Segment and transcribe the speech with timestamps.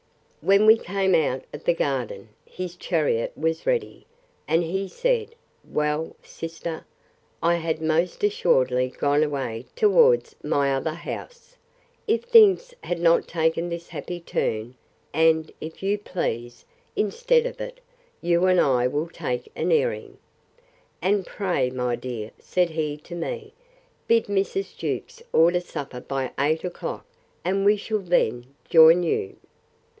[0.43, 4.07] When we came out of the garden, his chariot was ready;
[4.47, 6.87] and he said, Well, sister,
[7.43, 11.55] I had most assuredly gone away towards my other house,
[12.07, 14.73] if things had not taken this happy turn;
[15.13, 16.65] and, if you please,
[16.95, 17.79] instead of it,
[18.19, 20.17] you and I will take an airing:
[21.03, 23.53] And pray, my dear, said he to me,
[24.07, 24.75] bid Mrs.
[24.75, 27.05] Jewkes order supper by eight o'clock,
[27.45, 29.35] and we shall then join you.